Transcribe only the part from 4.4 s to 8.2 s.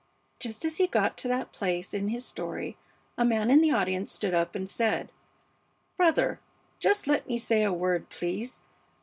and said: 'Brother, just let me say a word,